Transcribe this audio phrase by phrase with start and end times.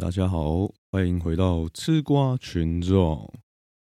[0.00, 3.28] 大家好，欢迎回到吃瓜群众，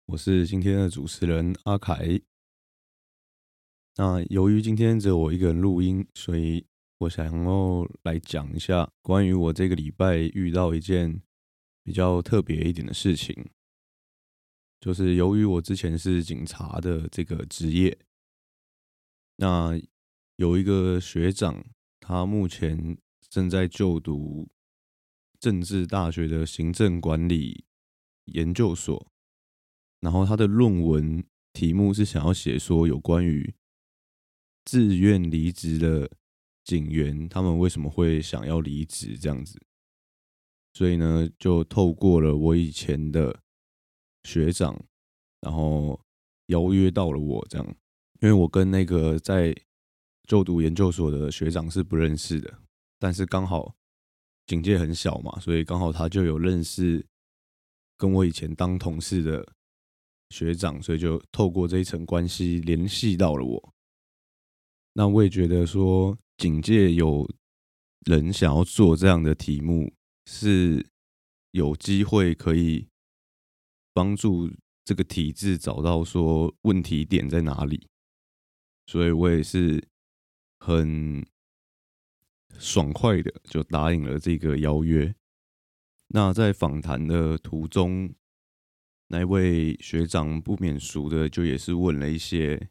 [0.04, 2.21] 我是今天的主持人阿凯。
[3.97, 6.67] 那由于今天只有我一个人录音，所以
[6.99, 11.23] 我想要来讲一下关于我这个礼拜遇到一件
[11.82, 13.48] 比较特别一点的事情，
[14.80, 17.98] 就是由于我之前是警察的这个职业，
[19.36, 19.80] 那
[20.36, 21.64] 有一个学长，
[21.98, 22.98] 他目前
[23.30, 24.46] 正在就读。
[25.45, 27.66] 政治大学的行政管理
[28.24, 29.10] 研究所，
[30.00, 33.55] 然后他的论文题目是想要写说有关于
[34.64, 36.10] 自愿离职的
[36.64, 39.60] 警员，他们为什么会想要离职这样子，
[40.72, 43.42] 所以呢，就透过了我以前的
[44.22, 44.83] 学长，
[45.42, 46.00] 然后
[46.47, 47.66] 邀约到了我这样，
[48.22, 49.55] 因为我跟那个在
[50.27, 52.61] 就读研究所的学长是不认识的，
[52.98, 53.77] 但是刚好。
[54.47, 57.07] 警戒很小嘛，所以刚好他就有认识
[57.97, 59.55] 跟我以前当同事的
[60.31, 63.75] 学长，所以就透过这一层关系联系到了我。
[64.92, 67.27] 那我也觉得说，警戒有
[68.06, 69.92] 人想要做这样的题目，
[70.27, 70.86] 是
[71.53, 72.86] 有机会可以
[73.92, 74.51] 帮助
[74.84, 77.89] 这个体制找到说问题点在哪里，
[78.86, 79.89] 所以我也是
[80.58, 81.25] 很。
[82.58, 85.14] 爽快的就答应了这个邀约。
[86.08, 88.12] 那在访谈的途中，
[89.08, 92.69] 那位学长不免俗的就也是问了一些，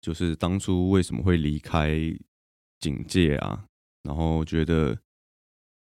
[0.00, 1.96] 就是当初为什么会离开
[2.78, 3.66] 警界啊？
[4.04, 4.98] 然后觉得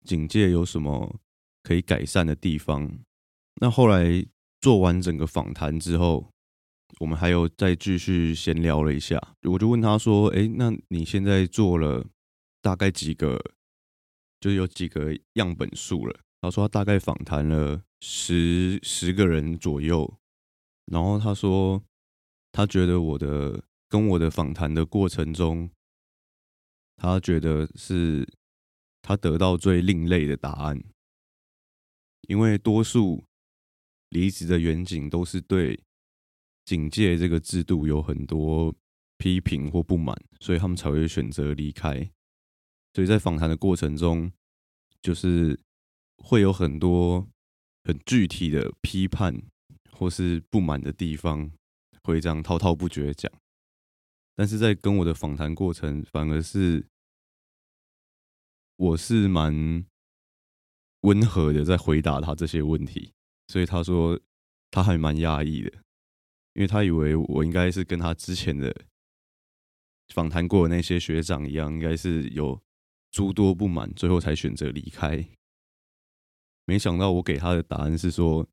[0.04, 1.20] 警界有什么
[1.64, 3.00] 可以改善的地方？
[3.62, 4.26] 那后来
[4.62, 6.30] 做完整个访谈之后，
[7.00, 9.36] 我们还有再继续闲聊了一下。
[9.44, 12.06] 我就问他说：“哎，那你现在做了？”
[12.66, 13.40] 大概几个，
[14.40, 16.20] 就有几个样本数了。
[16.42, 20.18] 他说他大概访谈了十十个人左右，
[20.88, 21.84] 然后他说
[22.52, 25.70] 他觉得我的跟我的访谈的过程中，
[26.96, 28.28] 他觉得是
[29.04, 30.84] 他得到最另类的答案，
[32.28, 33.26] 因为多数
[34.10, 35.80] 离职的远景都是对
[36.66, 38.74] 警戒这个制度有很多
[39.20, 42.10] 批评或不满，所以他们才会选择离开。
[42.96, 44.32] 所以在访谈的过程中，
[45.02, 45.60] 就是
[46.16, 47.28] 会有很多
[47.84, 49.36] 很具体的批判
[49.92, 51.52] 或是不满的地方，
[52.04, 53.30] 会这样滔滔不绝讲。
[54.34, 56.88] 但是在跟我的访谈过程，反而是
[58.78, 59.86] 我是蛮
[61.02, 63.12] 温和的在回答他这些问题，
[63.50, 64.18] 所以他说
[64.72, 65.70] 他还蛮压抑的，
[66.54, 68.74] 因为他以为我应该是跟他之前的
[70.14, 72.64] 访谈过的那些学长一样，应该是有。
[73.16, 75.26] 诸多不满，最后才选择离开。
[76.66, 78.46] 没想到我给他的答案是说，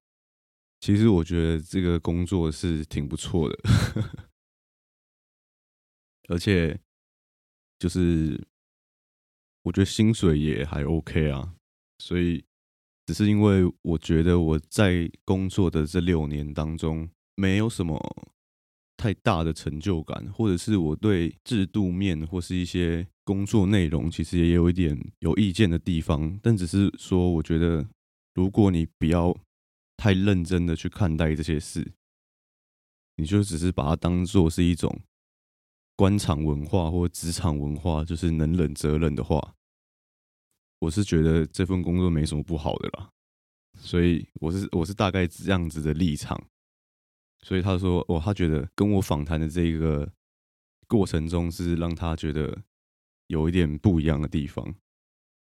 [0.78, 3.58] 其实我觉得这个工作是挺不错的，
[6.30, 6.78] 而且
[7.76, 8.40] 就是
[9.62, 11.56] 我觉得薪水也还 OK 啊。
[11.98, 12.44] 所以
[13.06, 17.98] 只是因为我觉得我在工作的这六年当中，没有什么。
[18.94, 26.38] 太大的成就感，或者是我对制度面或是一些工作内容，其实也有一点有意见的地方。
[26.42, 27.86] 但只是说，我觉得
[28.34, 29.36] 如果你不要
[29.96, 31.92] 太认真的去看待这些事，
[33.16, 35.00] 你就只是把它当做是一种
[35.96, 39.54] 官场文化或职场文化，就是能忍则忍的话，
[40.80, 43.10] 我是觉得这份工作没什么不好的啦。
[43.78, 46.42] 所以我是我是大概这样子的立场。
[47.44, 50.08] 所以他说：“哦，他觉得跟我访谈的这个
[50.86, 52.62] 过程中是让他觉得
[53.32, 54.74] 有一点不一样的地方。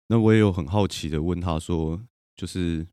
[0.08, 2.00] 那我也有很好奇的问他说，
[2.36, 2.86] 就是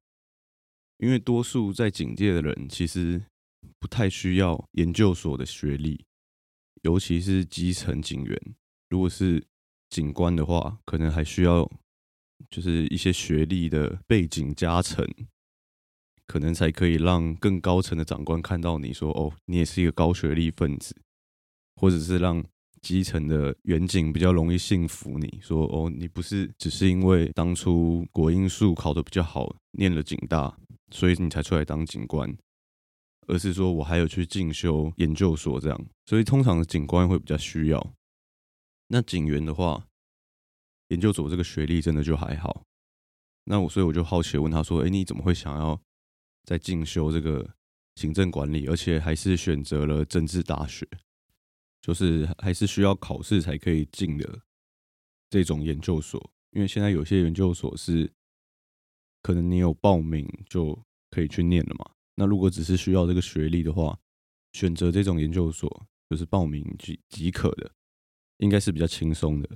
[0.96, 3.22] 因为多数在警界的人其实
[3.78, 6.06] 不太需要研究所的学历，
[6.82, 8.54] 尤其是基层警员。
[8.88, 9.44] 如果是
[9.90, 11.70] 警官的话，可能还需要
[12.48, 15.06] 就是一些学历的背景加成。”
[16.26, 20.94] 可能才可以让更高层的长官看到你说哦，你也是一个高学历分子，
[21.76, 22.44] 或者是让
[22.82, 30.56] 基层的远景比较容易信服你说哦，你不是只是因为当初国英数考的比较好，念了警大，
[30.90, 32.36] 所以你才出来当警官，
[33.26, 37.94] 而是说我还有去进修研究所这样，所以通常警官会比较需要。
[38.88, 39.86] 那警员的话，
[40.88, 42.62] 研究所这个学历真的就还好。
[43.44, 45.80] 那我所以我就好奇问他说，哎，你怎么会想要？
[46.44, 47.46] 在进修这个
[47.96, 50.88] 行政管理，而且还是选择了政治大学，
[51.88, 54.42] 就是还是需要考试才可以进的
[55.30, 56.20] 这种研究所。
[56.50, 58.12] 因为现在有些研究所是
[59.22, 61.92] 可能你有报名就可以去念了嘛。
[62.14, 63.98] 那如果只是需要这个学历的话，
[64.52, 67.72] 选择这种研究所就是报名即即可的，
[68.36, 69.48] 应该是比较轻松的。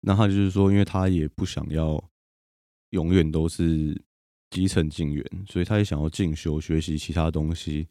[0.00, 2.10] 那他就是说，因为他也不想要
[2.90, 4.04] 永远都是
[4.50, 7.86] 基层警员，所以他也想要进修学习其他东西，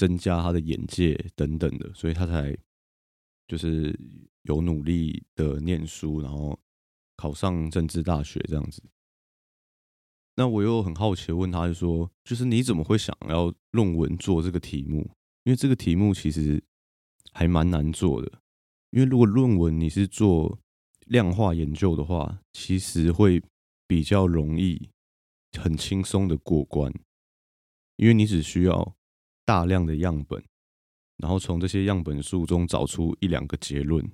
[0.00, 2.56] 增加他的眼界等等的，所以他才
[3.46, 3.94] 就是
[4.44, 6.58] 有努力的念书，然后
[7.18, 8.82] 考上政治大学这样子。
[10.36, 15.10] 那我又很好奇问他，就说，就是你怎么会想要论文做这个题目？
[15.44, 16.64] 因为这个题目其实
[17.32, 18.40] 还蛮难做的，
[18.92, 20.58] 因为如果论文你是做。
[21.06, 23.42] 量化研究的话，其实会
[23.88, 24.90] 比较容易、
[25.58, 26.92] 很轻松的过关，
[27.96, 28.96] 因为你只需要
[29.44, 30.42] 大量的样本，
[31.16, 34.04] 然后从这些样本数中找出一两个结论，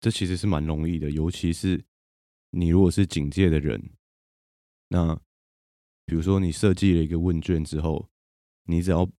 [0.00, 1.10] 这其实是蛮容易的。
[1.10, 1.84] 尤其是
[2.50, 3.92] 你如果是警戒的人，
[4.88, 5.14] 那
[6.06, 8.08] 比如说你设计了一个问卷之后，
[8.64, 9.10] 你只要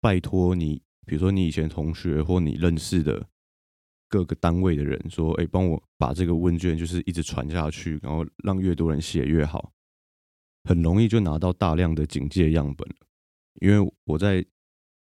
[0.00, 3.28] 拜托你，比如说你以前同学或你认识的。
[4.12, 9.72] 各个单位的人说：“哎，帮我把这个问卷就是一直传下去，然后让越多人写越好，
[10.64, 12.88] 很容易就拿到大量的警戒样本
[13.60, 14.44] 因为我在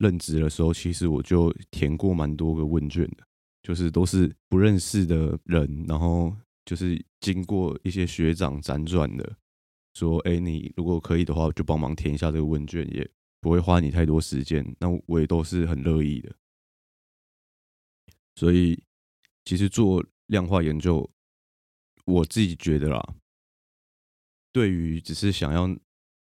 [0.01, 3.25] 任职的时候，其实我就填过蛮多个问卷的，
[3.63, 9.37] 就是都是不认识的人，然后就是经过一些学长辗转的
[9.95, 13.09] 说：‘哎，你如果可以的话，就帮忙填一下这个问卷，也
[13.41, 16.35] 不会花你太多时间。’那我也都是很乐意的，
[18.35, 18.83] 所以。”
[19.43, 21.11] 其实做量化研究，
[22.05, 23.15] 我自己觉得啦，
[24.53, 25.67] 对于只是想要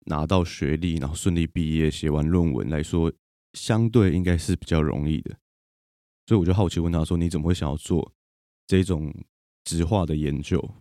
[0.06, 3.12] 拿到学历，然后顺利毕业、写完论文来说，
[3.52, 5.38] 相对应该是比较容易的。
[6.26, 8.12] 所以我就好奇问他说：“你怎么会想要做
[8.66, 9.12] 这种
[9.64, 10.76] 直化的研究？”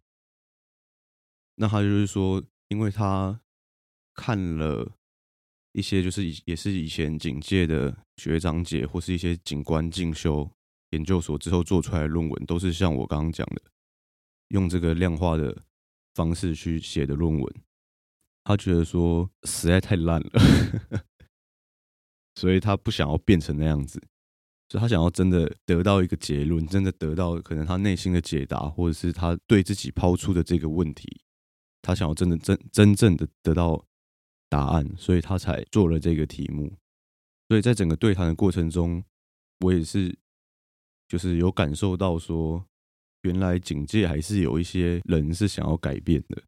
[1.55, 3.41] 那他就是说，因为他
[4.13, 4.95] 看了
[5.71, 10.51] 一些，就是也是以前警界的学长姐或是一些警官进修。
[10.91, 13.61] 研究所之后做出来的论文都是像我刚刚讲的，
[14.47, 15.63] 用这个量化的
[16.15, 17.55] 方式去写的论文。
[18.43, 20.31] 他觉得说实在太烂了，
[22.39, 24.01] 所以他不想要变成那样子，
[24.69, 31.21] 所以他想要真的得到一个结论，真的得到可能他内心的解答，或者是他对自己抛出的这个问题，
[31.81, 33.83] 他想要真的真真正的得到
[34.47, 36.71] 答案，所以他才做了这个题目。
[37.49, 39.03] 所以在整个对谈的过程中，
[39.59, 40.17] 我也是。
[41.09, 42.63] 就是有感受到说，
[43.23, 46.43] 原来警戒还是有一些人是想要改变的，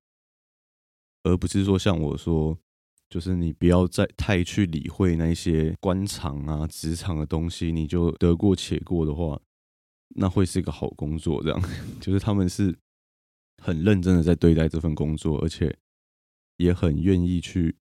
[1.23, 2.55] 而不是说像我说，
[3.11, 9.37] 就是你不要再太去理会那些官场啊、职场的东西，你就得过且过的话，
[10.15, 11.43] 那会是一个好工作。
[11.43, 11.61] 这样，
[11.99, 12.73] 就是他们是
[13.61, 15.77] 很认真的在对待这份工作，而且
[16.55, 17.75] 也很愿意去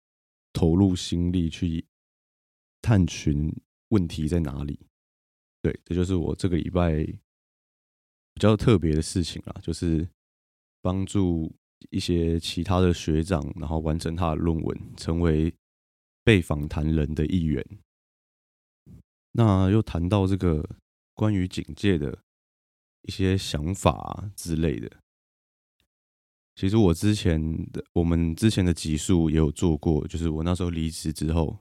[0.51, 1.85] 投入心力去
[2.81, 3.55] 探寻
[3.89, 4.79] 问题在哪里。
[5.61, 10.09] 对，这就是我这个礼拜比较特别的事情啦，就是
[10.81, 11.55] 帮助
[11.89, 15.53] 一些其他的学长，然后完成他的论文，成为
[16.23, 17.65] 被访谈人的一员。
[19.31, 20.67] 那又谈到这个
[21.13, 22.17] 关于警戒的
[23.03, 24.89] 一些想法之类的。
[26.55, 27.41] 其实我之前
[27.71, 31.57] 的我们之前的集数也有做过，就是我那时候离职之后，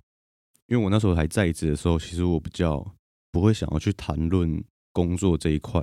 [0.66, 2.94] 因为我那时候还在职的时候，其实我比较。
[3.30, 5.82] 不会想要去谈论工作这一块，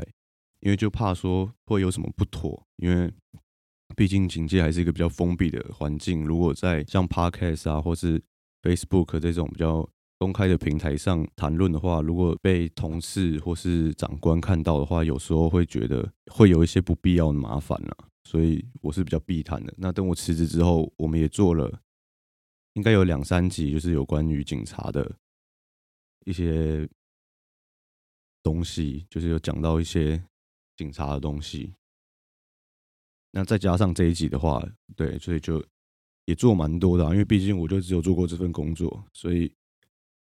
[0.62, 2.66] 因为就怕说会有什么不妥。
[2.78, 3.14] 因为
[3.96, 8.22] 毕竟警界还是一个比较封闭的环境，如果在像 Podcast 啊，或是
[8.62, 9.88] Facebook 这种比较
[10.18, 17.98] 公开的平台上谈论的话，如果被同事或是长官看到的话，有时候会觉得会有一些不必要的麻烦了。
[18.24, 19.74] 所以我是比较避谈的。
[19.78, 21.82] 那等我辞职之后，我们也做了
[22.74, 25.16] 应该有两三集，就是有关于警察的
[26.26, 26.88] 一些。
[28.44, 30.24] 东西就是有讲到一些
[30.78, 31.74] 警察的东西，
[33.36, 34.66] 那再加上这一集的话，
[34.96, 35.62] 对，所以就
[36.24, 39.54] 也做蛮多的，因为毕竟我就只有做过这份工作，所以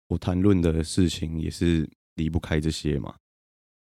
[0.07, 3.15] 我谈论的事情也是离不开这些嘛。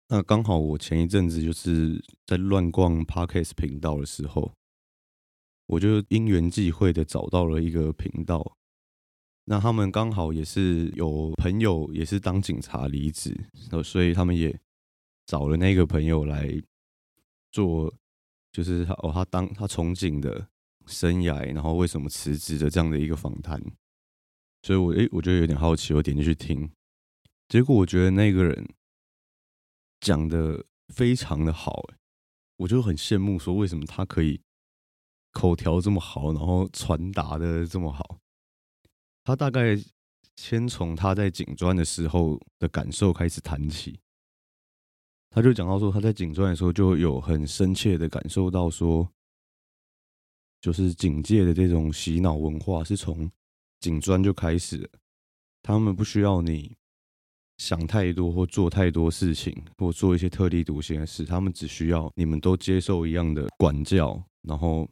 [0.10, 4.54] 那刚好我前一阵子就是在乱逛 Parkes 频道的时候，
[5.68, 8.58] 我就因缘际会的找到了一个频道。
[9.46, 13.34] 那他们刚好也是有朋友，也是当警察离职，
[13.86, 14.60] 所以他们也
[15.26, 16.62] 找了那个朋友来
[17.54, 17.94] 做，
[18.58, 20.48] 就是他哦，他当他从警的
[20.88, 23.62] 生涯，然后为什么辞职的这样的一个访谈。
[24.64, 26.68] 所以我诶，我就有点好奇，我点进去听，
[27.50, 28.68] 结果我觉得那个人
[30.00, 31.84] 讲的非常的好，
[32.56, 34.42] 我就很羡慕，说为什么他可以
[35.34, 38.18] 口条这么好，然后传达的这么好。
[39.24, 39.78] 他大概
[40.36, 44.00] 先从他在警专的时候的感受开始谈起。
[45.30, 49.08] 他就讲到说，他在警专的时候就有很深切的感受到说，
[50.62, 53.30] 就是警界的这种洗脑文化是从
[53.80, 54.90] 警专就开始，
[55.62, 56.76] 他们不需要你
[57.58, 64.90] 想太多或做太多事情，或做一些特立独行的事，他们只需要你们都接受一样的管教，然后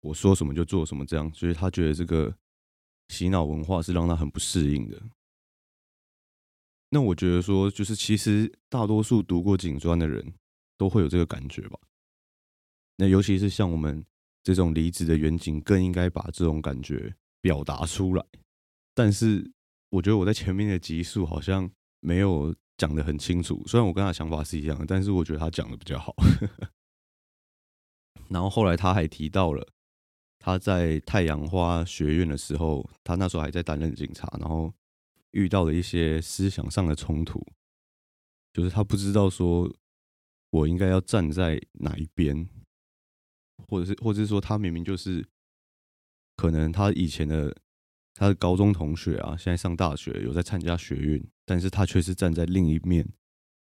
[0.00, 2.34] 我说什么就做什么，这样，所以他觉得这个
[3.08, 5.02] 洗脑文化是让他很不适应的。
[6.90, 10.34] 那我觉得说，就是其实大多数读过警专的人
[10.78, 11.78] 都会有这个感觉吧。
[12.96, 14.04] 那尤其是像我们
[14.44, 18.24] 这种离职的远景，更应该把这种感觉表达出来。
[18.94, 19.50] 但是
[19.90, 21.68] 我觉得我在前面的集数好像
[22.00, 26.14] 没有讲的很清楚，虽然我跟他想法是一样，但是我觉得他讲的比较好。
[28.30, 29.66] 然后后来他还提到了
[30.38, 34.72] 他在太阳花学院的时候，他那时候还在担任警察，然后。
[35.32, 37.44] 遇到的一些思想上的冲突，
[38.52, 39.70] 就是他不知道说
[40.50, 42.48] 我应该要站在哪一边，
[43.68, 45.26] 或者是，或者是说他明明就是
[46.36, 47.54] 可能他以前的
[48.14, 53.06] 他的高中同学啊，现在上大学有在参加学运，但是他却是站在另一面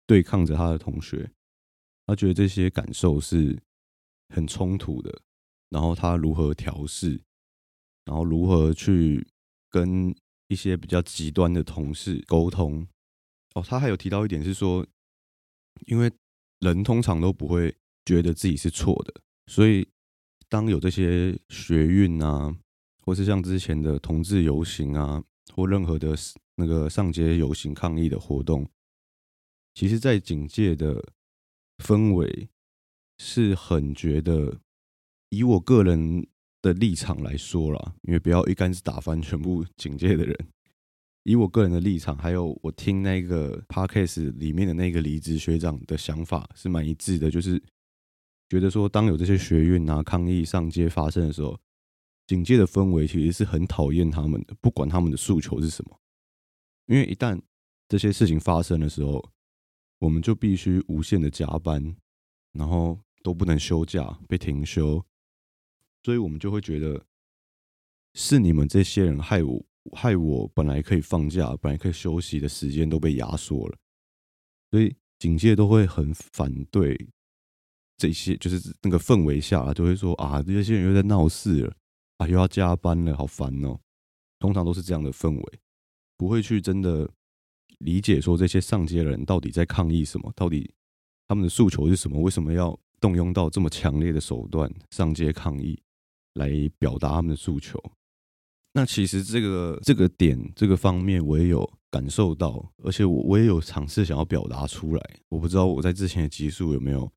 [0.06, 1.30] 对抗着他的同学，
[2.06, 3.62] 他觉得这些感受是
[4.34, 5.22] 很冲突的，
[5.68, 7.22] 然后他如何调试，
[8.04, 9.28] 然后如何去
[9.68, 10.12] 跟。
[10.50, 12.84] 一些比较极端的同事沟通
[13.54, 14.84] 哦，他还有提到一点是说，
[15.86, 16.10] 因为
[16.58, 19.14] 人通常都不会觉得自己是错的，
[19.46, 19.86] 所以
[20.48, 22.52] 当有这些学运啊，
[23.02, 25.22] 或是像之前的同志游行啊，
[25.54, 26.16] 或任何的
[26.56, 28.68] 那个上街游行抗议的活动，
[29.74, 31.12] 其实，在警界的
[31.78, 32.48] 氛围
[33.18, 34.60] 是很觉得，
[35.28, 36.26] 以我个人。
[36.62, 40.36] 的立场来说啦，因为不要一竿子打翻全部警戒的人。
[41.24, 47.62] 以我个人的立场，还有我听那个 podcast 里面的那个离职学长的想法是蛮一致的，就是
[48.48, 51.58] 觉得说，当有这些学运啊抗议上街发生的时候，
[52.26, 56.00] 警戒的氛围其实是很讨厌他们的，不管他们的诉求是什么。
[56.86, 57.38] 因为一旦
[57.86, 59.22] 这些事情发生的时候，
[59.98, 61.94] 我们就必须无限的加班，
[62.52, 65.04] 然后都不能休假，被停休。
[66.02, 67.04] 所以我们就会觉得
[68.14, 73.78] 是你们这些人害我，害我本来可以放假、本来可以休息的时间都被压缩了。
[74.70, 76.96] 所以警戒都会很反对
[77.96, 81.76] 这些，就是那个氛围下，就会说啊，这些人又在闹事了，
[82.16, 83.78] 啊，又要加班了，好烦哦。
[84.38, 85.60] 通常都是这样的氛围，
[86.16, 87.06] 不会去真的
[87.80, 90.72] 理解说这些上街的人到底在抗议什么，到底
[91.28, 95.78] 他们的诉求是什么，为什么要动用到这么强烈的手段上街抗议。
[96.34, 97.80] 来表达他们的诉求。
[98.72, 105.20] 那其实这个这个点这个方面，我也有感受到，而且我我也有尝试想要表达出来。
[105.28, 107.10] 我不知道我在之前的集数有没有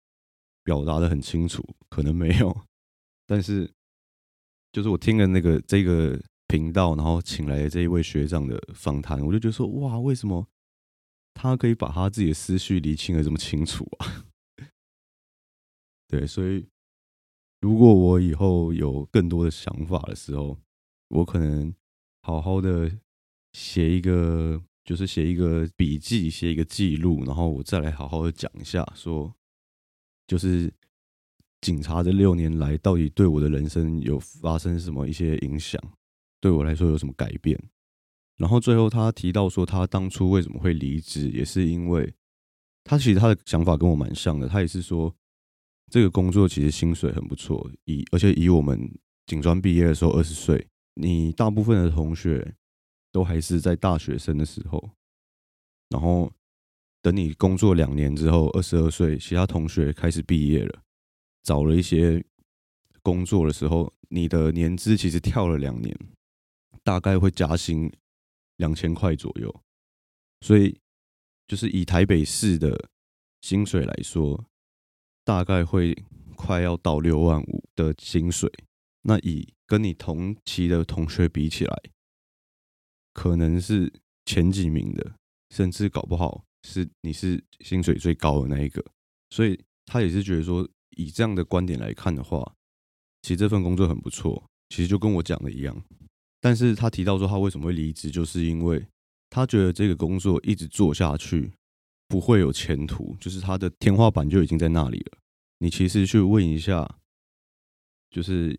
[0.63, 2.65] 表达的很清楚，可能没有。
[3.27, 3.71] 但是
[4.71, 10.47] 就是我听了那个这个频道，然后请来的这一位学长的访谈，我就觉得说，哇，为什么
[11.35, 14.25] 他可以把他自己的思绪理清的这么清楚啊？
[16.09, 16.67] 对，所以。
[17.63, 20.57] 如果我以后有更多的想法的时候，
[21.07, 21.73] 我可能
[22.21, 22.91] 好好的
[23.53, 29.33] 写一个，就是写一个笔记，写一个记录，然后我再来好好的讲一下，说
[30.27, 30.73] 就是
[31.61, 35.81] 警察这六年来到底对我的人生有发生什么一些影响，
[36.41, 37.57] 对我来说有什么改变。
[38.35, 42.13] 然后最后他提到说，他当初为什么会离职，也是因为
[42.83, 45.15] 他其实他的想法跟我蛮像的，他也是说。
[45.93, 48.91] 这个工作其实薪水很不错，以而且以我们
[49.27, 52.55] 警专毕业的时候二十岁，你大部分的同学
[53.11, 54.89] 都还是在大学生的时候，
[55.89, 56.33] 然后
[56.99, 60.81] 等你工作两年之后，二十二岁，其他同学开始毕业了，
[61.43, 62.25] 找了一些
[63.03, 65.95] 工作的时候，你的年资其实跳了两年，
[66.83, 67.93] 大概会加薪
[68.57, 69.61] 两千块左右，
[70.41, 70.75] 所以
[71.47, 72.89] 就是以台北市的
[73.41, 74.43] 薪水来说。
[75.23, 75.97] 大概会
[76.35, 78.51] 快要到六万五的薪水，
[79.03, 81.81] 那以跟你同期的同学比起来，
[83.13, 83.91] 可能是
[84.25, 85.15] 前几名的，
[85.49, 88.83] 甚至搞不好是你是薪水最高的那一个。
[89.29, 92.55] 所以他也是觉得说，以这样的观点来看的话，
[93.21, 94.43] 其实这份工作很不错。
[94.69, 95.83] 其实就跟我讲的一样，
[96.41, 98.83] 但是他提到说他为什么会离职，就是因为
[99.29, 101.51] 他觉得这个工作一直做下去。
[102.13, 105.17] 不会有前途，就是它的天花板就已经在那里了。
[105.57, 106.87] 你其实去问一下，
[108.11, 108.55] 就是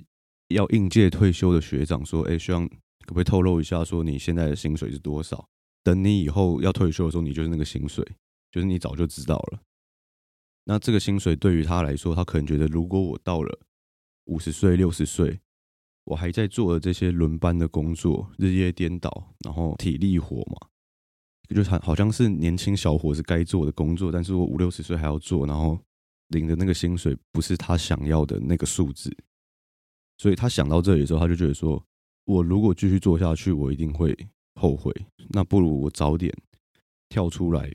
[0.48, 5.48] 要应届退休的学长说：“哎，学长，可不可以透露一下，说你现在的薪水是多少？
[5.84, 8.04] 等你以后要退休的时候，你就是那个薪水，
[8.50, 9.60] 就是你早就知道了。
[10.64, 13.60] 那这个薪水对于他来说，他可能觉得，如果我到了
[14.24, 15.38] 五十岁、六十岁，
[16.06, 20.70] 我还在做的这些轮班的工作，日夜颠倒，然后体力活嘛。”
[21.52, 25.78] 就好好像是年轻小伙子该做的工作，但是我五六十岁还要做，然后
[26.28, 29.14] 领的那个薪水不是他想要的那个数字，
[30.16, 31.84] 所以他想到这里的时候，他就觉得说，
[32.24, 34.16] 我如果继续做下去，我一定会
[34.54, 34.90] 后悔，
[35.28, 36.34] 那不如我早点
[37.10, 37.70] 跳出来，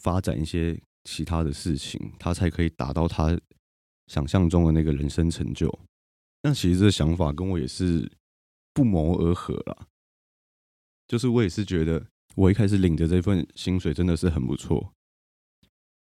[0.00, 3.38] 发展一些其他的事情，他才可以达到他
[4.08, 5.72] 想象中的那个人生成就。
[6.40, 8.10] 但其实这想法跟我也是
[8.74, 9.86] 不谋而合啦，
[11.06, 12.04] 就是我也是觉得。
[12.34, 14.94] 我一开始领的这份薪水真的是很不错，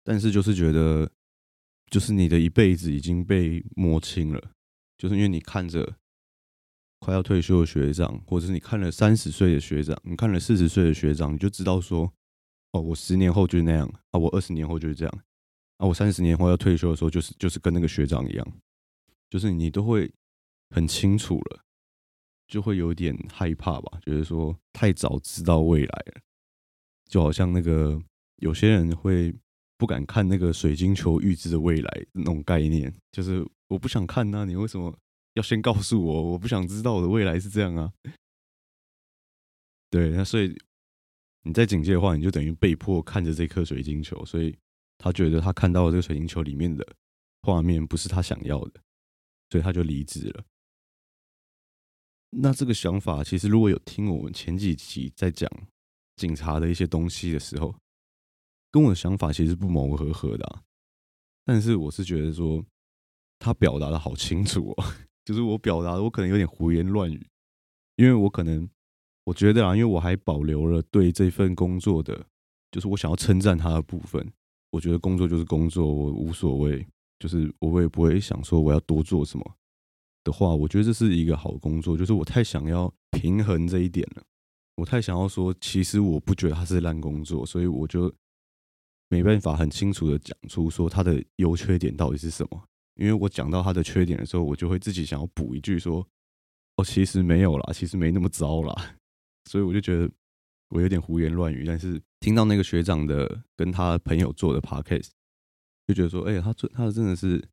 [0.03, 1.11] 但是就是觉得，
[1.91, 4.51] 就是你的一辈子已经被摸清了，
[4.97, 5.97] 就是因为你看着
[6.99, 12.13] 快要退休的学长，或者是你看了三十岁的学长，你看了四十岁的学长，你就知道说，
[12.71, 15.23] 哦，我十年后就是那样啊，我二十年后就是这样
[15.77, 18.47] 啊，我三十年后要退休的时候，就是就是跟那个学长一样，
[19.29, 20.09] 就是你都会
[20.69, 21.63] 很清楚了。
[22.47, 26.21] 就会有点害怕吧，觉得说太早知道未来了，
[27.09, 27.99] 就好像那个
[28.37, 29.33] 有些人会
[29.77, 34.95] 不敢看那个水晶球预知的未来那种概念，就是我不想看呐，你为什么
[35.33, 36.31] 要先告诉我？
[36.31, 37.91] 我不想知道我的未来是这样啊。
[39.89, 40.55] 对，那所以
[41.43, 44.57] 你在警戒的话，你就等于被迫看着这颗水晶球，所以
[44.97, 46.87] 他觉得他看到这个水晶球里面的
[47.41, 48.81] 画面不是他想要的，
[49.49, 50.43] 所以他就离职了。
[52.35, 55.49] 那这个想法，其实如果有听我们前几集在讲
[56.15, 57.73] 警察的一些东西的时候，
[58.71, 60.63] 跟我的想法其实不谋而合的。
[61.45, 62.63] 但是我是觉得说，
[63.37, 64.83] 他表达的好清楚哦，
[65.25, 67.27] 就是我表达的我可能有点胡言乱语，
[67.97, 68.67] 因为我可能
[69.25, 72.25] 我觉得啊，因为我还保留了对这份工作的，
[72.71, 74.31] 就是我想要称赞他的部分。
[74.71, 76.83] 我觉得工作就是工作，我无所谓，
[77.19, 79.55] 就是我也不会想说我要多做什么。
[80.23, 84.23] 的话，我觉得这是一个好工作，就是我太想要平衡这一点了，
[84.75, 88.13] 我太想要说，其实我不觉得它是烂工作，所以我就
[89.09, 92.63] 没办法很清楚的讲出说它的优缺点到底是什么。
[92.95, 96.07] 因为我讲到它的缺点的时候，我就会自己想要补一句说，
[96.77, 98.95] 哦，其实没有啦，其实没那么糟啦。
[99.49, 100.09] 所以我就觉得
[100.69, 101.65] 我有点胡言乱语。
[101.65, 105.09] 但是听到那个学长的跟他朋友做的 podcast，
[105.87, 107.43] 就觉得说，哎，他做他真的是。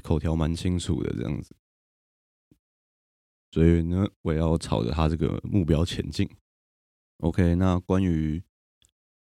[0.00, 1.56] 口条蛮清楚的这样子，
[3.50, 6.28] 所以呢，我要朝着他这个目标前进。
[7.18, 8.42] OK，那关于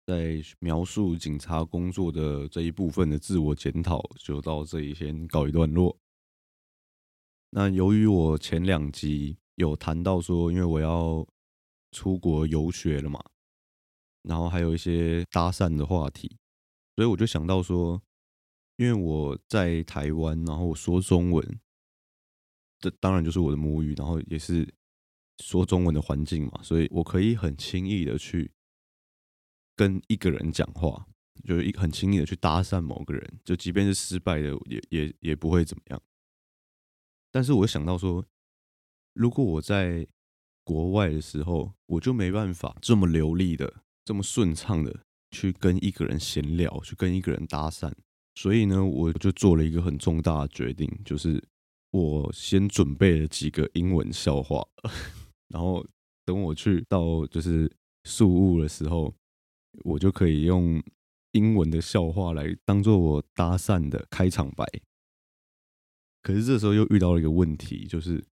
[0.07, 5.98] 在描述警察工作的这一部分的自我检讨，就到这里先告一段落。
[7.51, 11.27] 那由于我前两集有谈到说，因为我要
[11.90, 13.22] 出国游学了嘛，
[14.22, 16.38] 然后还有一些搭讪的话题，
[16.96, 18.03] 所以我就想到说。
[18.76, 21.61] 因为我在台湾，然后我说中文，
[22.78, 24.66] 这当然就是我的母语，然后也是
[25.38, 28.50] 说中文的环境嘛，所以我可以很轻易的去
[29.76, 31.06] 跟一个人讲话，
[31.44, 36.02] 就是一很轻易的去搭讪某个人，就即便是失败的，也也也不会怎么样。
[37.30, 38.24] 但是我想到说，
[39.14, 40.06] 如果我在
[40.64, 47.92] 国外的时候，我就没办法这么流利的、这么顺畅的去跟一个人闲聊，去跟一个人搭讪。
[48.34, 51.42] 所以呢，我就做了一个很重大的决定，就是
[51.90, 54.66] 我先准备了几个英文笑话，
[55.48, 55.86] 然后
[56.24, 57.70] 等我去到就是
[58.04, 59.14] 宿务的时候，
[59.84, 60.82] 我就可以用
[61.32, 64.66] 英文的笑话来当做我搭讪的开场白。
[66.22, 68.24] 可是这时候又遇到了一个问题，就是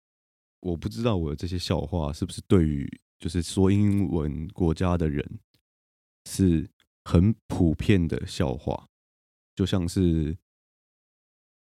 [0.60, 5.40] 我不知道我的这些笑话是不是对于就是说英文国家的人
[6.24, 6.70] 是
[7.04, 8.86] 很普遍的笑话。
[9.60, 10.34] 就像是，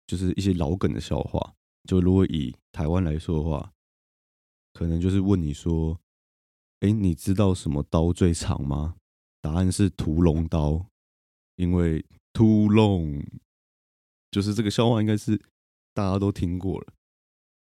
[0.05, 1.55] 就是一些老梗的笑话。
[1.87, 3.71] 就如果以台湾来说的话，
[4.73, 5.97] 可能就是问你说
[6.81, 8.97] ：“哎，你知道什么刀最长吗？”
[9.39, 10.85] 答案是屠龙刀，
[11.55, 13.25] 因为屠龙
[14.29, 15.41] 就是这个笑话，应该是
[15.93, 16.93] 大家都听过了。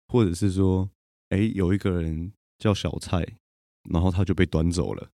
[0.09, 0.91] 或者是说
[1.31, 3.25] ：“哎，有一个人叫小蔡，
[3.89, 5.09] 然后他就被端走了。”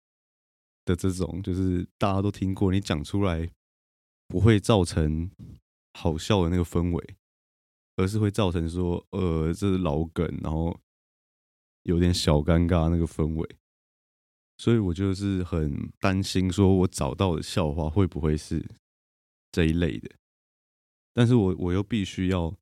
[0.87, 3.51] 的这种，就是大家都听过，你讲出来。
[4.33, 5.31] 不会造成
[5.93, 7.17] 好笑的那个氛围，
[7.97, 10.81] 而是会造成说，呃，这是老梗，然后
[11.83, 13.57] 有点小尴尬那个氛围。
[14.57, 18.67] 所以我就是很担心，说我找到的笑话会不会是
[19.51, 20.11] 这一类的？
[21.13, 22.57] 但是我我又必须要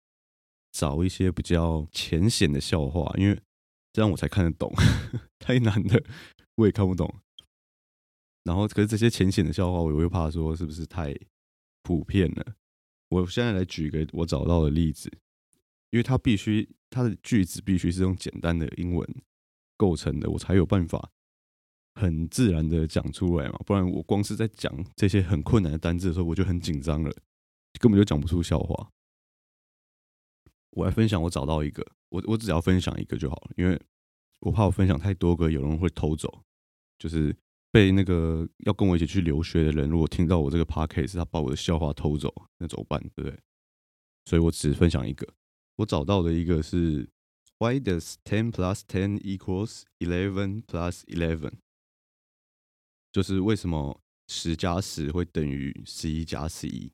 [0.72, 3.40] 找一些比较浅显的笑话，因为
[3.92, 4.74] 这样我才看得懂。
[5.38, 6.02] 太难的
[6.56, 7.14] 我也看不懂。
[8.42, 11.16] 然后，可是这些浅显的笑话，我又怕说是不是太
[11.82, 12.54] 普遍了。
[13.08, 15.10] 我现在来举一个我找到的例子，
[15.90, 19.22] 因为它必须它的句子必须是用简单的英文
[19.76, 21.10] 构成的，我才有办法
[21.94, 23.58] 很自然的讲出来嘛。
[23.66, 27.10] 不然我光是在讲这些很困难的单字的时候，我就很紧张了，
[27.80, 28.90] 根本就讲不出笑话。
[30.70, 33.80] 我来分享，我找到一个，我我只要分享一个就好了，因为
[34.38, 36.44] 我怕我分享太多个，有人会偷走，
[36.96, 37.36] 就是
[37.70, 43.00] 被那个要跟我一起去留学的人，如果听到我这个 podcast，他把我的笑话偷走，那怎么办？
[43.14, 43.38] 对不对？
[44.24, 45.26] 所以我只分享一个，
[45.76, 47.08] 我找到的一个是
[47.58, 51.52] Why does ten plus ten equals eleven plus eleven？
[53.12, 56.92] 就是为什么十加十会等于十一加十一？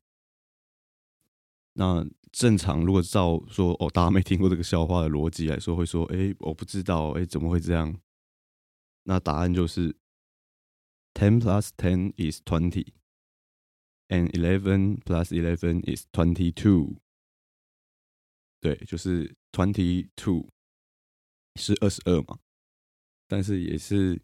[1.73, 7.95] 那正常，如果照说哦，大家没听过这个笑话的逻辑来说，会说，哎，我不知道，哎，怎么会这样？
[9.03, 9.95] 那答案就是
[11.17, 16.97] ，ten plus ten is twenty，and eleven plus eleven is twenty two。
[18.61, 20.47] 对，就是 twenty two
[21.55, 22.37] 是二十二嘛，
[23.27, 24.21] 但是也是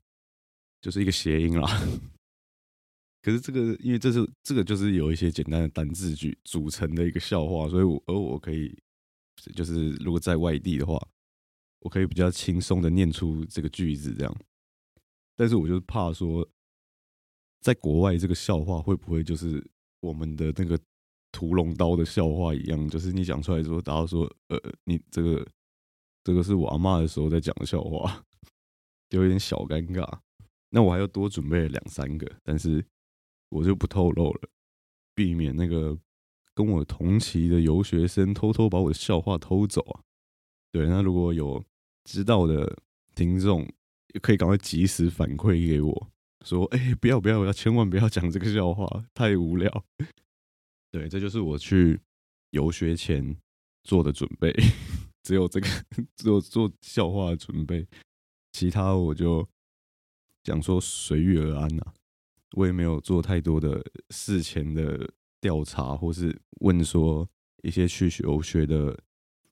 [0.82, 1.68] 就是一个谐音啦。
[3.24, 8.78] 可是这个，因为这是这个就是有一些简单的单字句组成的一个笑话，所以我而我可以
[9.56, 11.00] 就是如果在外地的话，
[11.80, 14.36] 我可以比较轻松的念出这个句子这样。
[15.36, 16.48] 但是我就怕说，
[17.64, 19.66] 在国外这个笑话会不会就是
[20.02, 20.78] 我们的那个
[21.32, 25.48] 屠龙刀的笑话一样，就是你讲出来之后，大家说呃，你这个
[26.24, 28.24] 这个是我阿妈的时候在讲的笑话，
[29.10, 30.20] 就 有点小尴尬。
[30.70, 32.86] 那我还要多准备两三个，但是。
[33.56, 34.50] 我就不透露了，
[35.14, 35.96] 避免那个
[36.56, 40.02] 跟我同期的游学生偷偷把我的笑话偷走啊。
[40.72, 41.64] 对，那如果有
[42.04, 42.76] 知道的
[43.14, 43.72] 听众，
[44.24, 46.12] 可以赶快及时反馈给我，
[46.44, 49.86] 说：“哎，不要不要，要千万不要讲这个笑话，太无聊。”
[50.92, 52.00] 对，这就是我去
[52.52, 53.36] 游学前
[53.84, 54.54] 做的准备，
[55.24, 55.68] 只有这个，
[56.16, 57.88] 只有做笑话的准备，
[58.52, 59.48] 其他我就
[60.44, 61.84] 讲说随遇而安呐。
[62.56, 65.10] 我也没有做太多的事前的
[65.42, 67.28] 调查，或是问说
[67.64, 68.96] 一些去游学的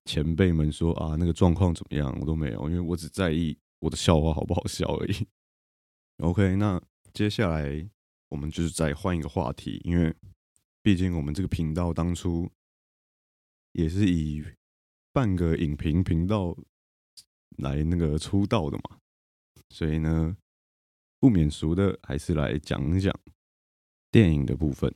[0.05, 5.27] 前辈们说啊那个状况怎么样，我都没有，因为我只在意我的笑话好不好笑而已。
[6.21, 6.81] OK，那
[7.13, 7.89] 接下来
[8.29, 10.15] 我们就是再换一个话题，因为
[10.83, 12.49] 毕竟我们这个频道当初
[13.71, 14.43] 也是以
[15.11, 16.55] 半个影评频道
[17.57, 18.97] 来那个出道的嘛，
[19.69, 20.37] 所以呢。
[21.19, 23.15] 不免俗的，还是来讲一讲
[24.09, 24.91] 电影的部分。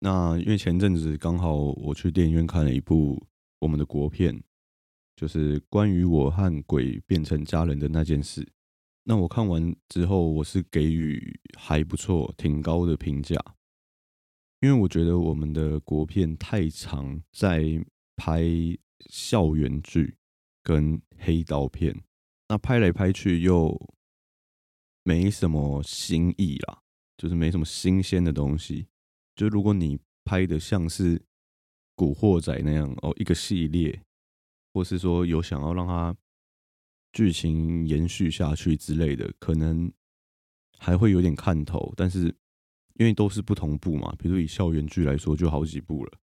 [0.00, 3.24] 那因为前阵子刚好我去电影院看了一部
[3.60, 4.42] 我们的国片，
[5.14, 8.44] 就是关于我和鬼变成家人的那件事。
[9.04, 13.38] 那我看完之后，我是给予还不错、挺高的评价，
[14.60, 17.62] 因为我觉得我们的国片太常在
[18.16, 18.42] 拍
[19.10, 20.16] 校园剧
[20.62, 22.02] 跟黑道片，
[22.48, 23.94] 那拍来拍去又。
[25.06, 26.80] 没什么新意啦，
[27.18, 28.86] 就是没什么新鲜的东西。
[29.36, 31.18] 就如果你拍的像是
[31.94, 34.00] 《古惑仔》那样哦，一个系列，
[34.72, 36.16] 或是说有想要让它
[37.14, 39.90] 剧情延续下去之类的，可能
[40.78, 41.94] 还会有点看头。
[41.96, 42.26] 但是
[42.96, 46.18] 因为都是不同部嘛，比如以校园剧来说，就好几部了，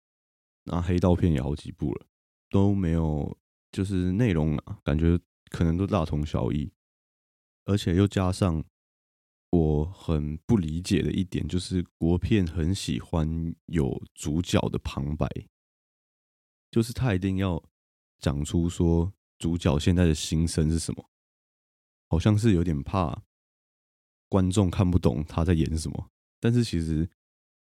[0.64, 2.06] 那黑道片也好几部了，
[2.50, 3.38] 都没有
[3.70, 5.16] 就是内容啊，感觉
[5.50, 6.72] 可能都大同小异。
[7.66, 8.64] 而且又加上
[9.50, 15.28] 我很不理解的一点，就是国片很喜欢有主角的旁白，
[16.70, 17.62] 就是他一定要
[18.18, 21.08] 讲出说主角现在的心声是什么，
[22.08, 23.22] 好像是有点怕
[24.28, 26.10] 观众看不懂他在演什么。
[26.40, 27.08] 但是其实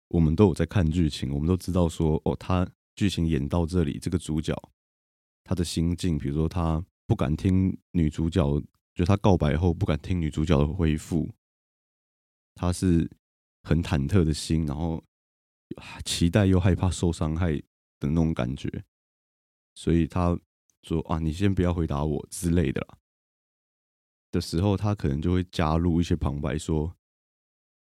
[0.08, 4.54] 我们都有在看剧情，我们都知道说哦，他剧情演到这里，这个主角
[5.42, 8.62] 他的心境，比如说他不敢听女主角。
[8.94, 11.28] 就他告白后不敢听女主角的回复，
[12.54, 13.10] 他是
[13.64, 15.02] 很忐忑的心，然后
[16.04, 17.56] 期待又害怕受伤害
[17.98, 18.84] 的那种感觉，
[19.74, 20.38] 所以他
[20.84, 22.98] 说啊，你先不要回答我之类的啦。
[24.30, 26.96] 的时候，他可能就会加入一些旁白，说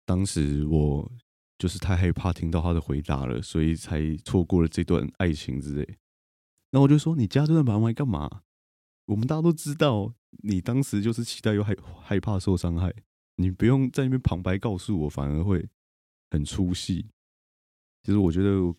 [0.05, 1.11] 当时我
[1.57, 5.97] 就是太害怕听到他的回答了，所以才错过了这段爱情之类。
[6.71, 8.43] 那我就说，你加这段旁白干嘛？
[9.05, 12.93] 我们大家都知道，你当时就是期待又害害怕受伤害，
[13.37, 15.69] 你不用在那边旁白告诉我，反而会
[16.29, 17.09] 很出戏。
[18.03, 18.75] 其实我觉得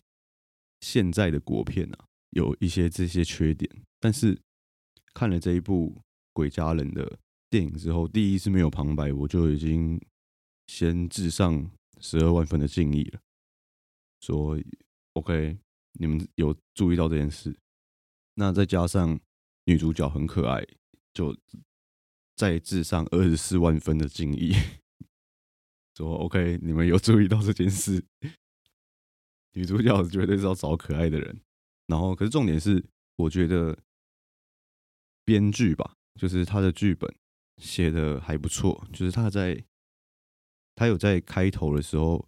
[0.79, 3.69] 现在的国片啊，有一些这些缺点，
[3.99, 4.39] 但是
[5.13, 5.95] 看了这一部
[6.33, 9.99] 《鬼家人》的电影之后，第一次没有旁白，我就已经
[10.67, 13.19] 先致上十二万分的敬意了。
[14.21, 14.59] 说
[15.13, 15.57] OK，
[15.93, 17.57] 你们有注意到这件事，
[18.35, 19.19] 那再加上
[19.65, 20.65] 女主角很可爱，
[21.13, 21.35] 就
[22.35, 24.53] 再致上二十四万分的敬意。
[25.95, 28.05] 说 OK，你们有注意到这件事，
[29.53, 31.41] 女主角绝对是要找可爱的人。
[31.87, 33.75] 然后，可是重点是，我觉得
[35.27, 37.13] 编剧吧，就是他的剧本
[37.57, 39.61] 写的还不错，就是他在
[40.73, 42.25] 他有在开头的时候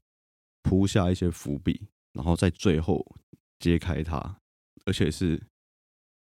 [0.64, 3.16] 铺下一些伏笔，然后在最后
[3.58, 4.42] 揭开它，
[4.84, 5.42] 而且是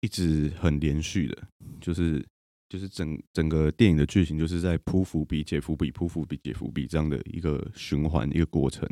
[0.01, 1.47] 一直很连续的，
[1.79, 2.23] 就是
[2.69, 8.87] 就是整整个电影的剧情就是在铺伏笔、解伏笔、铺伏笔、解伏笔这样的一个循环一个过程，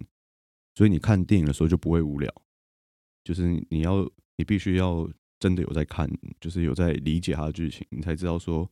[0.73, 2.34] 所以你看电影的时候就不会无聊。
[3.23, 5.08] 就是你要，你必须要
[5.39, 8.69] 真的有在看，就是有在理解它的剧情，你才知道说，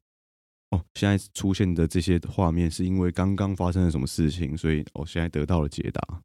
[0.72, 6.24] 哦，现在出现的这些画面是因为刚刚发生了什么事情，所以我现在得到了解答。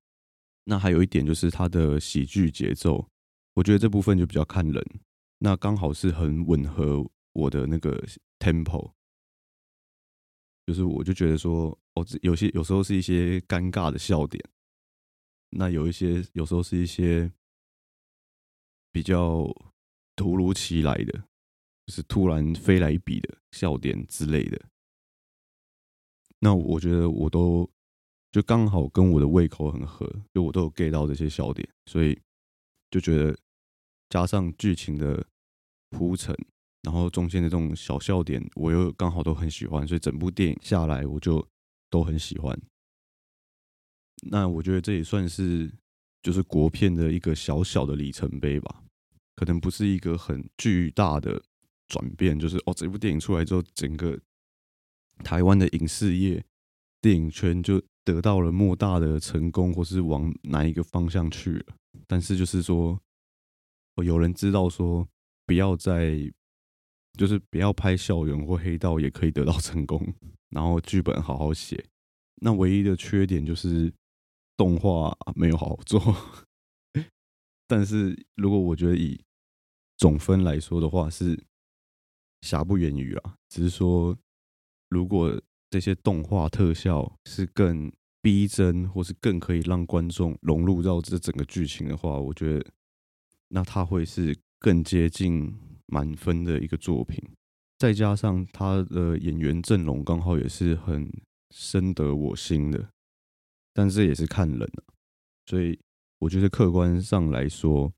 [0.65, 3.09] 那还有一点就是它的喜剧节奏，
[3.55, 5.01] 我觉得这部分就比较看人，
[5.39, 8.05] 那刚好是很吻合我的那个
[8.39, 8.93] tempo，
[10.67, 14.45] 就是我就觉得说，哦，有些有时候是一些尴尬的笑点，
[15.51, 17.31] 那有一些有时候是一些。
[18.95, 19.51] 比较
[20.16, 21.12] 突如其来的，
[21.87, 24.61] 就是突然飞来一笔的笑点之类的。
[26.38, 27.68] 那我觉得我都
[28.31, 32.18] 就刚好跟我的胃口很合，就我都有 get 到这些笑点，所以
[32.90, 33.37] 就觉得
[34.09, 35.27] 加上剧情的
[35.90, 36.37] 铺陈，
[36.83, 41.46] 然后中间的这种小笑点，我又刚好都很喜欢，所以整部电影下来我就
[41.90, 42.61] 都很喜欢。
[44.31, 45.72] 那我觉得这也算是。
[46.25, 48.82] 就是国片的一个小小的里程碑吧，
[49.43, 51.43] 可能不是一个很巨大的
[51.89, 52.39] 转变。
[52.39, 54.17] 就是哦，这部电影出来之后，整个
[55.25, 56.45] 台湾的影视业、
[57.01, 61.75] 电影圈就得到了莫大的成功，或是往哪一个方向去了。
[62.07, 63.01] 但是就是说，
[63.97, 65.09] 有人知道说，
[65.45, 66.33] 不要再
[67.19, 70.15] 就是不要拍校园或黑道也可以得到成功，
[70.51, 71.85] 然后剧本好好写。
[72.37, 73.93] 那唯一的缺点就是。
[74.55, 75.99] 动画没有好好做，
[77.67, 79.19] 但是如果我觉得以
[80.03, 81.41] 总分来说的话，是
[82.41, 83.37] 瑕不掩瑜啊。
[83.49, 84.19] 只是说，
[84.88, 87.88] 如果这些动画特效是更
[88.21, 92.67] 逼真，或是更可以让观众融入到这整个剧情的话，我觉得
[93.47, 97.23] 那它会是更接近满分的一个作品。
[97.79, 101.09] 再加上他的演员阵容刚好也是很
[101.51, 102.88] 深得我心的。
[103.73, 104.83] 但这也是看人啊，
[105.47, 105.79] 所以
[106.19, 107.93] 我觉得客观上来说，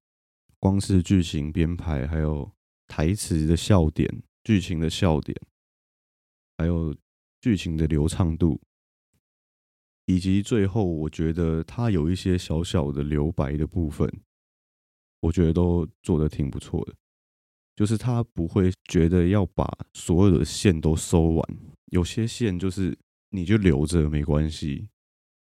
[0.64, 2.50] 光是剧情编排，还有
[2.88, 5.38] 台词的笑点、剧情的笑点，
[6.56, 6.96] 还有
[7.42, 8.58] 剧情的流畅度，
[10.06, 14.10] 以及最后我觉得他有一些小小的留白的部分，
[15.20, 16.94] 我觉得都做的挺不错的。
[17.76, 21.58] 就是他不会觉得要把所有的线都收完，
[21.92, 22.98] 有些线就是
[23.28, 24.88] 你就留着没关系。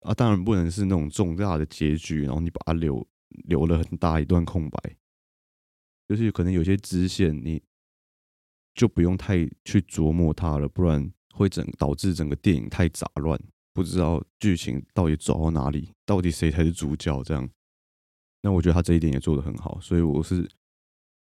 [0.02, 3.08] 啊，当然不能是那种重大的结局，然后你把它留
[3.48, 4.96] 留了很大一段空白，
[6.10, 7.62] 就是可能有些支线你
[8.74, 13.40] 就不用太去琢磨它了，不然会整导致整个电影太杂乱，
[13.74, 17.50] 不知道剧情到底走到哪里，到底谁才是主角这样。
[18.42, 20.50] 那我觉得他这一点也做得很好，所以我是，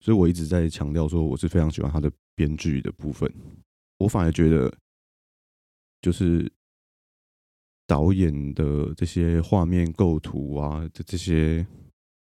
[0.02, 3.34] 所以我一直在强调说，我是非常喜欢他的编剧的部分。
[4.00, 4.76] 我反而觉得
[6.02, 6.52] 就是。
[7.86, 11.68] 导演的这些画面构图啊，的这些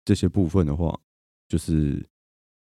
[0.03, 0.99] 这些部分的话，
[1.47, 2.05] 就是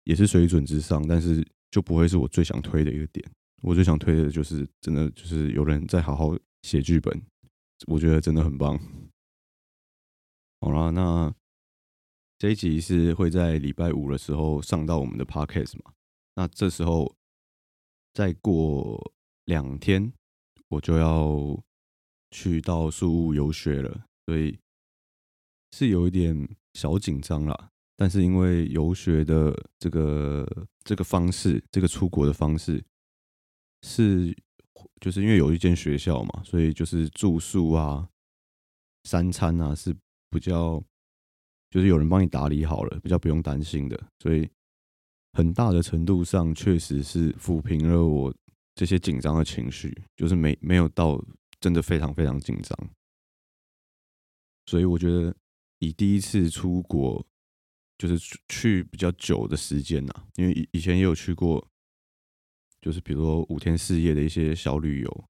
[0.03, 3.29] 也是水准之上，但是就不会是我最想推的一个点。
[3.61, 7.21] 我最想推的就是真的就是有人在好好写剧本，
[7.87, 8.79] 我觉得真的很棒。
[10.61, 11.33] 好了，那
[12.37, 15.93] 这一集是会在礼拜五的时候上到我们的 podcast 嘛？
[16.35, 17.15] 那这时候
[18.13, 19.13] 再过
[19.45, 20.13] 两天，
[20.69, 21.61] 我就要。
[22.33, 24.57] 去到宿务游学了，所以
[25.73, 27.70] 是有一点小紧张啦。
[28.01, 32.83] 但是因为游学的这个这个方式，这个出国的方式，
[33.83, 34.35] 是
[34.99, 38.09] 就是因为有一间学校嘛，所以就是住宿啊、
[39.03, 39.95] 三餐啊是
[40.31, 40.83] 比较
[41.69, 44.03] 就是有人帮你打理好了，比较不用担心的。
[44.17, 44.49] 所以
[45.33, 48.33] 很大的程度上，确实是抚平了我
[48.73, 51.23] 这些紧张的情绪，就是没没有到。
[51.59, 52.89] 真的非常非常紧张，
[54.65, 55.35] 所以我觉得
[55.77, 57.23] 以第一次出国
[58.01, 61.63] 就是去比较久的时间呐，因为以以前也有去过，
[62.81, 65.25] 就是比如说五天四夜的一些小旅游，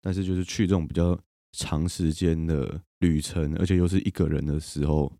[0.00, 1.20] 但是就是去这种比较
[1.52, 5.14] 长时间的旅程，而且又是一个人的时候，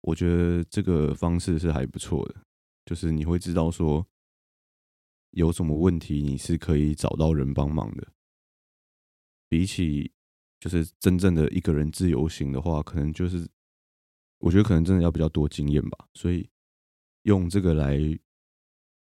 [0.00, 2.36] 我觉得这个方式是还不错的，
[2.86, 4.06] 就是你会知道说
[5.32, 8.08] 有什么问题，你是可以找到人帮忙的，
[9.46, 10.10] 比起
[10.58, 13.46] 就是真正的一个人自由行的话，可能就是。
[14.42, 16.50] 我觉得可能真的要比较多经验吧，所以
[17.22, 17.96] 用这个来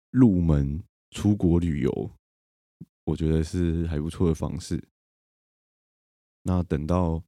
[0.09, 2.11] 入门出国旅游，
[3.03, 4.81] 我觉得是还不错的方式。
[6.43, 7.21] 那等到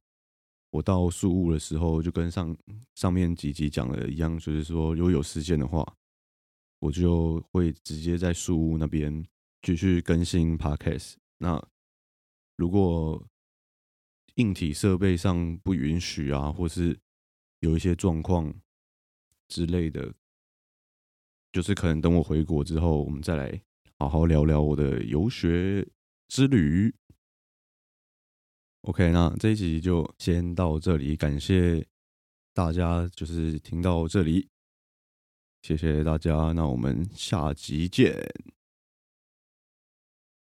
[0.70, 2.56] 我到宿务的时候，就跟上
[2.94, 5.86] 上面几集讲的一样，就是说如果有时间的话，
[6.78, 9.22] 我就会直接在宿务那边
[9.60, 11.16] 继续更新 Podcast。
[11.36, 11.62] 那
[12.56, 13.22] 如果
[14.36, 16.98] 硬体设备上不允许啊，或是
[17.60, 18.52] 有一些状况
[19.48, 20.12] 之类的，
[21.52, 23.62] 就是可能等我回国之后，我们再来
[23.98, 25.86] 好好聊聊我的游学
[26.28, 26.94] 之旅。
[28.82, 31.86] OK，那这一集就先到这里，感谢
[32.54, 34.48] 大家，就是听到这里，
[35.60, 38.16] 谢谢大家，那我们下集见。